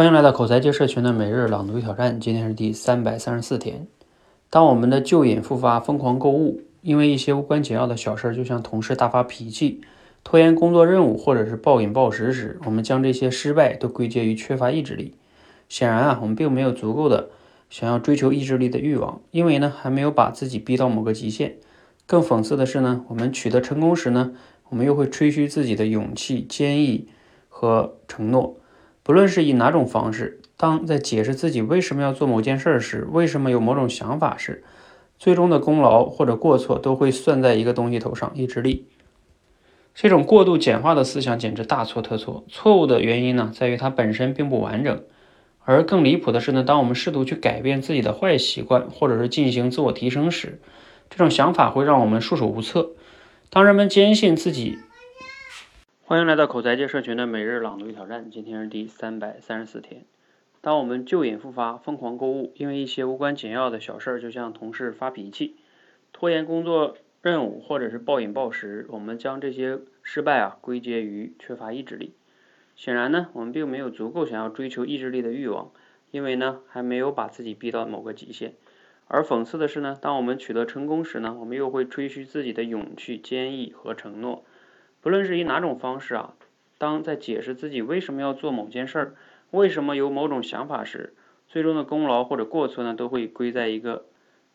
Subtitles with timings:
[0.00, 3.86] 欢迎来到口才界社群的每日朗读挑战，今天是第三百三十四天。
[4.48, 9.82] 当我们的旧瘾复发，疯狂购物，因为一些无关紧要的小事，就向同事大发脾气、
[10.24, 15.12] 拖延工作任务，或者是暴饮暴食时，我们将这些失败都归结于缺乏意志力。
[15.68, 17.28] 显然啊，我们并没有足够的
[17.68, 21.56] 想要追求意志力的欲望，因为呢，还没有把自己逼到某个极限。
[22.06, 24.32] 更讽刺的是呢，我们取得成功时呢，
[24.70, 27.06] 我们又会吹嘘自己的勇气、坚毅
[27.50, 28.56] 和承诺。
[29.02, 34.62] 不论是以哪种方式，当在解释自己为什么要做某件事时，为什么有某种想法时，
[35.18, 38.86] 最终的功劳或者过错都会算在一个东西头上——意志力。
[39.94, 42.44] 这种过度简化的思想简直大错特错。
[42.48, 45.02] 错误的原因呢，在于它本身并不完整。
[45.64, 50.60] 而更离谱的是呢，当我们试图去改变自己的坏习惯，或者是进行自我提升时，
[51.10, 52.90] 这种想法会让我们束手无策。
[53.50, 54.78] 当人们坚信自己，
[56.10, 58.32] 欢迎来到口才界社群的每日朗读挑战。
[58.32, 60.04] 今天是第三百三十四天。
[60.60, 65.54] 当我们旧瘾复发，疯狂购物，因为一些无关紧要的小事儿，就像同事发脾气、
[66.12, 72.12] 拖延工作任务，或者是暴饮暴食，我们将这些失败啊归结于缺乏意志力。
[72.74, 75.70] 显然呢，我们并没有足够想要追求意志力的欲望，
[76.10, 78.54] 因为呢还没有把自己逼到某个极限。
[79.06, 84.44] 而讽刺的是呢，当我们取得成功时呢，我们又会吹嘘自己的勇气、坚毅和承诺。
[85.00, 86.34] 不论是以哪种方式啊，
[86.78, 89.14] 当在解释自己为什么要做某件事儿，
[89.50, 91.14] 为什么有某种想法时，
[91.48, 94.06] 最终的功劳或者过错呢，都会归在一个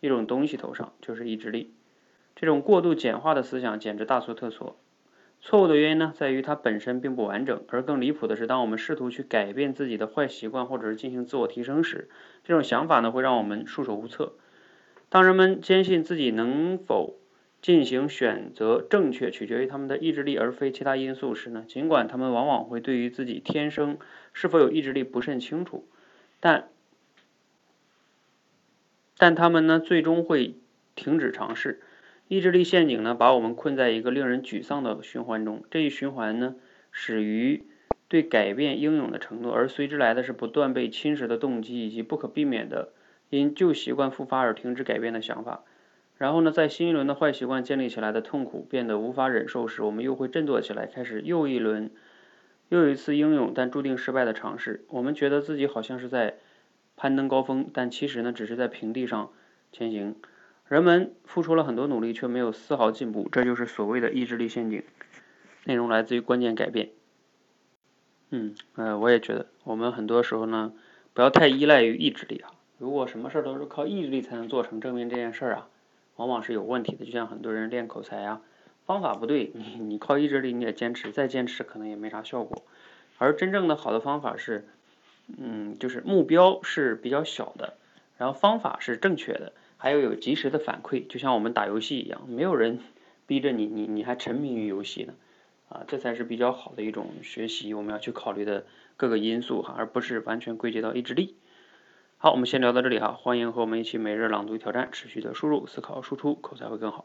[0.00, 1.72] 一种东西头上，就是意志力。
[2.34, 4.76] 这种过度简化的思想简直大错特错。
[5.40, 7.62] 错误的原因呢，在于它本身并不完整。
[7.68, 12.08] 而更离谱的是，当我们试图去改变自己的坏习惯，或者是进行自我提升时，
[12.44, 14.32] 这种想法呢，会让我们束手无策。
[15.08, 17.14] 当人们坚信自己能否
[17.62, 21.64] 进行选择正确取决于他们的意志力而非其他因素时呢？
[21.66, 23.98] 尽管他们往往会对于自己天生
[24.32, 25.84] 是否有意志力不甚清楚，
[26.38, 26.68] 但
[29.18, 30.54] 但他们呢最终会
[30.94, 31.80] 停止尝试。
[32.28, 35.64] 意志力陷阱呢把我们困在一个令人沮丧的循环中。
[35.70, 36.54] 这一循环呢
[36.92, 37.64] 始于
[38.08, 42.90] 对改变英勇的承诺，而随之来的是不断被侵蚀的动机以及不可避免的
[43.30, 45.64] 因旧习惯复发而停止改变的想法。
[46.18, 51.90] 然后呢，在新一轮的坏习惯建立起来的痛苦变得无法忍受时，我们又会振作起来，开始又一轮、
[52.70, 54.84] 又一次英勇但注定失败的尝试。
[54.88, 56.38] 我们觉得自己好像是在
[56.96, 59.30] 攀登高峰，但其实呢，只是在平地上
[59.72, 60.16] 前行。
[60.68, 64.82] 人们付出了很多努力，却没有丝毫进步，这就是所谓的意志力陷阱。
[65.64, 66.90] 内容来自于关键改变。
[68.30, 70.72] 嗯，呃，我也觉得，我们很多时候呢，
[71.12, 72.50] 不要太依赖于意志力啊。
[72.78, 75.68] 如果什么事儿都是靠意志力才能做成，证明这件事儿啊。
[76.16, 78.40] 往往是有问题的，就像很多人练口才啊，
[78.84, 82.62] 方法不对，你你靠意志力你也坚持，再坚持可能也没啥效果。
[83.18, 84.66] 而真正的好的方法是，
[85.38, 87.74] 嗯，就是目标是比较小的，
[88.18, 92.78] 然后方法是正确的，还要有及时的反馈，就像我们打游戏一样，没有人
[93.26, 95.14] 逼着你，你你还沉迷于游戏呢，
[95.68, 98.64] 啊，这才是比较好的一种学习，我们要去考虑的
[98.96, 101.34] 各个因素哈，而不是完全归结到意志力。
[102.26, 107.04] 好，我们先聊到这里哈，欢迎和我们一起每日朗读挑战，持续的输入、思考、输出，口才会更好。